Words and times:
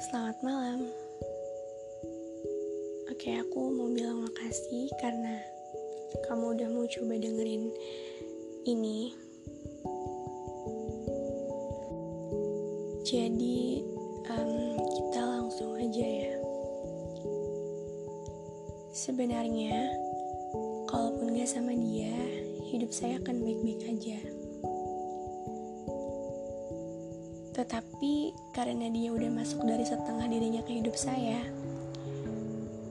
Selamat 0.00 0.40
malam. 0.40 0.88
Oke, 3.12 3.36
aku 3.36 3.68
mau 3.68 3.92
bilang 3.92 4.24
makasih 4.24 4.88
karena 4.96 5.44
kamu 6.24 6.56
udah 6.56 6.68
mau 6.72 6.88
coba 6.88 7.20
dengerin 7.20 7.68
ini. 8.64 9.12
Jadi, 13.04 13.84
um, 14.32 14.80
kita 14.80 15.20
langsung 15.20 15.76
aja 15.76 16.06
ya. 16.08 16.32
Sebenarnya, 18.96 19.84
kalaupun 20.88 21.36
gak 21.36 21.52
sama 21.52 21.76
dia, 21.76 22.16
hidup 22.72 22.88
saya 22.88 23.20
akan 23.20 23.44
baik-baik 23.44 23.84
aja. 23.84 24.39
Tetapi 27.60 28.32
karena 28.56 28.88
dia 28.88 29.12
udah 29.12 29.28
masuk 29.36 29.60
dari 29.68 29.84
setengah 29.84 30.24
dirinya 30.32 30.64
ke 30.64 30.80
hidup 30.80 30.96
saya, 30.96 31.44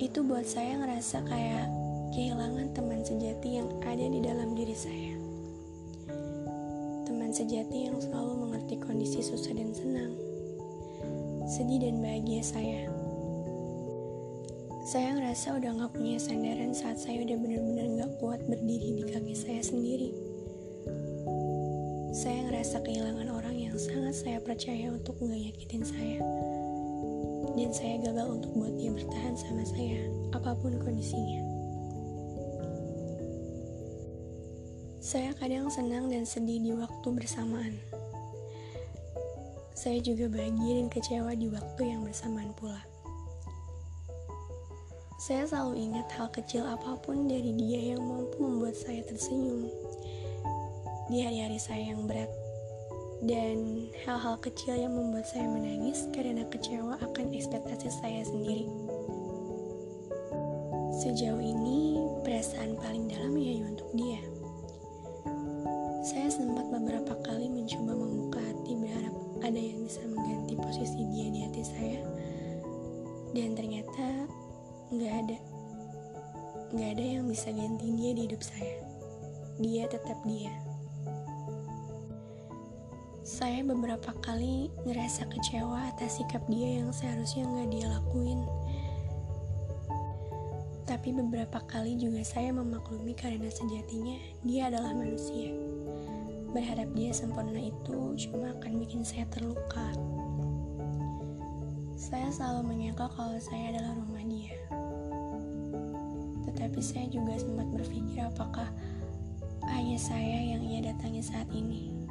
itu 0.00 0.24
buat 0.24 0.48
saya 0.48 0.80
ngerasa 0.80 1.20
kayak 1.28 1.68
kehilangan 2.16 2.72
teman 2.72 3.04
sejati 3.04 3.60
yang 3.60 3.68
ada 3.84 4.08
di 4.08 4.24
dalam 4.24 4.56
diri 4.56 4.72
saya. 4.72 5.20
Teman 7.04 7.28
sejati 7.36 7.92
yang 7.92 8.00
selalu 8.00 8.40
mengerti 8.40 8.80
kondisi 8.80 9.20
susah 9.20 9.52
dan 9.52 9.76
senang, 9.76 10.16
sedih 11.44 11.84
dan 11.84 12.00
bahagia 12.00 12.40
saya. 12.40 12.88
Saya 14.88 15.12
ngerasa 15.12 15.60
udah 15.60 15.70
gak 15.76 15.92
punya 15.92 16.16
sandaran 16.16 16.72
saat 16.72 16.96
saya 16.96 17.20
udah 17.20 17.36
bener-bener 17.36 18.00
gak 18.00 18.16
kuat 18.16 18.40
berdiri 18.48 18.96
di 18.96 19.04
kaki 19.12 19.36
saya 19.36 19.60
sendiri. 19.60 20.08
Saya 22.14 22.46
ngerasa 22.46 22.78
kehilangan 22.86 23.26
orang 23.26 23.58
yang 23.58 23.74
sangat 23.74 24.14
saya 24.14 24.38
percaya 24.38 24.86
untuk 24.86 25.18
gak 25.18 25.34
nyakitin 25.34 25.82
saya. 25.82 26.22
Dan 27.58 27.74
saya 27.74 27.98
gagal 28.06 28.38
untuk 28.38 28.54
buat 28.54 28.70
dia 28.78 28.94
bertahan 28.94 29.34
sama 29.34 29.66
saya, 29.66 29.98
apa 30.30 30.54
pun 30.54 30.78
kondisinya. 30.78 31.42
Saya 35.02 35.34
kadang 35.42 35.66
senang 35.66 36.06
dan 36.06 36.22
sedih 36.22 36.62
di 36.62 36.70
waktu 36.78 37.08
bersamaan. 37.10 37.82
Saya 39.74 39.98
juga 39.98 40.30
bahagia 40.30 40.86
dan 40.86 40.88
kecewa 40.94 41.34
di 41.34 41.50
waktu 41.50 41.82
yang 41.82 42.06
bersamaan 42.06 42.54
pula. 42.54 42.78
Saya 45.18 45.50
selalu 45.50 45.90
ingat 45.90 46.06
hal 46.14 46.30
kecil 46.30 46.62
apa 46.62 46.94
pun 47.02 47.26
dari 47.26 47.58
dia 47.58 47.98
yang 47.98 48.06
mampu 48.06 48.38
membuat 48.38 48.78
saya 48.78 49.02
tersenyum 49.02 49.66
di 51.12 51.20
hari-hari 51.20 51.60
saya 51.60 51.92
yang 51.92 52.08
berat 52.08 52.32
dan 53.24 53.88
hal-hal 54.04 54.40
kecil 54.40 54.72
yang 54.72 54.96
membuat 54.96 55.28
saya 55.28 55.44
menangis 55.44 56.08
karena 56.16 56.44
kecewa 56.48 56.96
akan 57.00 57.32
ekspektasi 57.32 57.88
saya 57.92 58.24
sendiri. 58.24 58.68
Sejauh 61.04 61.40
ini, 61.40 62.00
perasaan 62.24 62.80
paling 62.80 63.08
dalam 63.12 63.36
ya 63.36 63.64
untuk 63.64 63.88
dia. 63.92 64.20
Saya 66.04 66.28
sempat 66.32 66.68
beberapa 66.72 67.16
kali 67.24 67.48
mencoba 67.52 67.92
membuka 67.96 68.40
hati 68.40 68.72
berharap 68.76 69.14
ada 69.44 69.60
yang 69.60 69.84
bisa 69.84 70.00
mengganti 70.08 70.56
posisi 70.56 71.00
dia 71.12 71.26
di 71.28 71.40
hati 71.44 71.62
saya. 71.64 72.00
Dan 73.36 73.56
ternyata 73.56 74.28
nggak 74.88 75.14
ada. 75.26 75.38
Nggak 76.72 76.90
ada 76.96 77.04
yang 77.04 77.24
bisa 77.28 77.52
ganti 77.52 77.88
dia 77.92 78.10
di 78.16 78.22
hidup 78.28 78.40
saya. 78.40 78.76
Dia 79.60 79.84
tetap 79.88 80.20
dia. 80.28 80.73
Saya 83.34 83.66
beberapa 83.66 84.14
kali 84.22 84.70
ngerasa 84.86 85.26
kecewa 85.26 85.90
atas 85.90 86.22
sikap 86.22 86.46
dia 86.46 86.78
yang 86.78 86.94
seharusnya 86.94 87.42
nggak 87.42 87.66
dia 87.74 87.86
lakuin. 87.90 88.46
Tapi 90.86 91.10
beberapa 91.10 91.58
kali 91.66 91.98
juga 91.98 92.22
saya 92.22 92.54
memaklumi 92.54 93.10
karena 93.18 93.50
sejatinya 93.50 94.22
dia 94.46 94.70
adalah 94.70 94.94
manusia. 94.94 95.50
Berharap 96.54 96.86
dia 96.94 97.10
sempurna 97.10 97.58
itu 97.58 98.14
cuma 98.22 98.54
akan 98.54 98.78
bikin 98.78 99.02
saya 99.02 99.26
terluka. 99.34 99.82
Saya 101.98 102.30
selalu 102.30 102.70
menyangka 102.70 103.10
kalau 103.18 103.34
saya 103.42 103.74
adalah 103.74 103.98
rumah 103.98 104.22
dia. 104.30 104.54
Tetapi 106.46 106.78
saya 106.78 107.10
juga 107.10 107.34
sempat 107.34 107.66
berpikir 107.74 108.30
apakah 108.30 108.70
hanya 109.66 109.98
saya 109.98 110.54
yang 110.54 110.62
ia 110.62 110.86
datangi 110.86 111.18
saat 111.18 111.50
ini. 111.50 112.03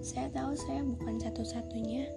Saya 0.00 0.32
tahu 0.32 0.56
saya 0.56 0.80
bukan 0.80 1.20
satu-satunya 1.20 2.08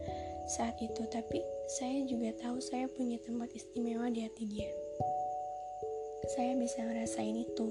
saat 0.48 0.80
itu, 0.80 1.04
tapi 1.12 1.44
saya 1.68 2.04
juga 2.08 2.32
tahu 2.40 2.60
saya 2.64 2.88
punya 2.88 3.20
tempat 3.20 3.52
istimewa 3.52 4.08
di 4.08 4.24
hati 4.24 4.48
dia. 4.48 4.72
Saya 6.36 6.56
bisa 6.56 6.80
ngerasain 6.80 7.44
itu. 7.44 7.68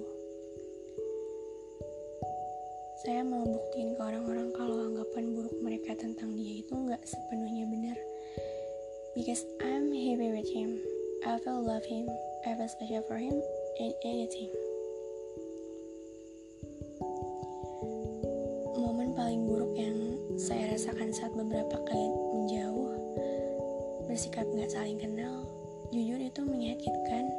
Saya 3.02 3.24
mau 3.24 3.42
buktiin 3.42 3.96
ke 3.96 4.00
orang-orang 4.04 4.52
kalau 4.52 4.84
anggapan 4.84 5.32
buruk 5.32 5.56
mereka 5.64 5.96
tentang 5.96 6.36
dia 6.36 6.60
itu 6.60 6.76
nggak 6.76 7.02
sepenuhnya 7.08 7.64
benar. 7.66 7.98
Because 9.16 9.42
I'm 9.64 9.90
happy 9.92 10.28
with 10.28 10.48
him. 10.52 10.76
I 11.24 11.40
feel 11.40 11.60
love 11.64 11.88
him. 11.88 12.06
I 12.44 12.52
feel 12.54 12.68
special 12.68 13.02
for 13.08 13.16
him 13.16 13.36
and 13.80 13.92
anything. 14.04 14.52
Paling 19.32 19.48
buruk 19.48 19.72
yang 19.80 19.96
saya 20.36 20.76
rasakan 20.76 21.08
saat 21.08 21.32
beberapa 21.32 21.80
kali 21.88 22.04
menjauh, 22.36 22.92
bersikap 24.04 24.44
nggak 24.44 24.68
saling 24.68 25.00
kenal, 25.00 25.48
jujur 25.88 26.20
itu 26.20 26.44
menyakitkan 26.44 27.32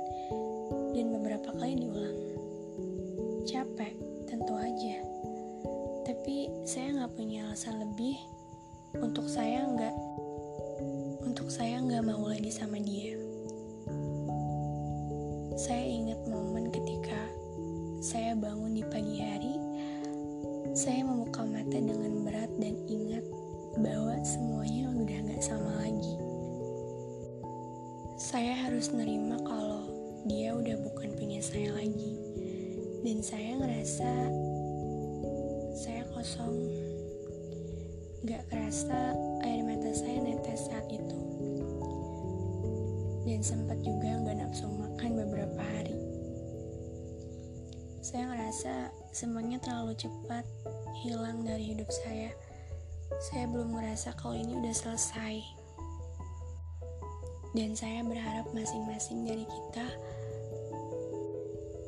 dan 0.97 1.05
beberapa 1.13 1.53
kali 1.53 1.77
diulang. 1.77 2.17
Capek, 3.45 3.93
tentu 4.25 4.57
aja 4.57 5.05
tapi 6.01 6.49
saya 6.65 6.97
nggak 6.97 7.13
punya 7.13 7.45
alasan 7.45 7.77
lebih 7.77 8.17
untuk 8.97 9.29
saya 9.29 9.61
nggak 9.61 9.95
untuk 11.29 11.53
saya 11.53 11.77
nggak 11.77 12.09
mau 12.09 12.25
lagi 12.25 12.49
sama 12.49 12.81
dia. 12.81 13.13
Saya 15.61 15.85
ingat 15.85 16.25
momen 16.25 16.73
ketika 16.73 17.21
saya 18.01 18.33
bangun 18.33 18.62
mata 21.73 21.89
dengan 21.89 22.13
berat 22.21 22.51
dan 22.61 22.77
ingat 22.85 23.25
bahwa 23.81 24.13
semuanya 24.21 24.93
udah 24.93 25.19
nggak 25.25 25.41
sama 25.41 25.73
lagi. 25.81 26.15
Saya 28.13 28.53
harus 28.61 28.93
nerima 28.93 29.41
kalau 29.41 29.89
dia 30.29 30.53
udah 30.53 30.77
bukan 30.85 31.17
punya 31.17 31.41
saya 31.41 31.73
lagi, 31.73 32.13
dan 33.01 33.25
saya 33.25 33.57
ngerasa 33.57 34.11
saya 35.73 36.05
kosong. 36.13 36.61
Gak 38.29 38.45
kerasa 38.53 39.17
air 39.41 39.65
mata 39.65 39.89
saya 39.97 40.21
netes 40.21 40.69
saat 40.69 40.85
itu. 40.93 41.17
Dan 43.25 43.41
sempat 43.41 43.81
juga 43.81 44.13
gak 44.21 44.37
nafsu 44.45 44.69
makan 44.69 45.11
beberapa 45.25 45.57
hari. 45.57 45.97
Saya 48.05 48.29
ngerasa 48.29 49.02
semuanya 49.13 49.61
terlalu 49.61 49.93
cepat 49.93 50.41
hilang 51.05 51.45
dari 51.45 51.77
hidup 51.77 51.87
saya. 51.93 52.33
Saya 53.29 53.45
belum 53.45 53.77
merasa 53.77 54.09
kalau 54.17 54.33
ini 54.33 54.57
udah 54.57 54.73
selesai. 54.73 55.37
Dan 57.53 57.77
saya 57.77 58.01
berharap 58.01 58.49
masing-masing 58.57 59.29
dari 59.29 59.45
kita 59.45 59.85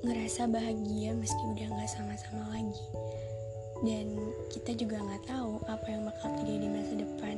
ngerasa 0.05 0.45
bahagia 0.45 1.17
meski 1.17 1.43
udah 1.49 1.65
gak 1.81 1.89
sama-sama 1.89 2.45
lagi 2.53 2.85
dan 3.83 4.07
kita 4.53 4.71
juga 4.77 5.01
nggak 5.01 5.25
tahu 5.27 5.59
apa 5.67 5.87
yang 5.89 6.07
bakal 6.07 6.29
terjadi 6.39 6.61
di 6.63 6.69
masa 6.69 6.93
depan 6.95 7.37